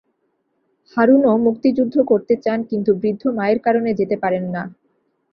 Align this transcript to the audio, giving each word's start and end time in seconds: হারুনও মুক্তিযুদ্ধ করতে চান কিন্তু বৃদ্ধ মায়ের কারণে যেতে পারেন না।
হারুনও 0.97 1.33
মুক্তিযুদ্ধ 1.45 1.95
করতে 2.11 2.33
চান 2.43 2.59
কিন্তু 2.69 2.91
বৃদ্ধ 3.01 3.23
মায়ের 3.37 3.59
কারণে 3.65 3.89
যেতে 3.99 4.15
পারেন 4.23 4.45
না। 4.55 4.63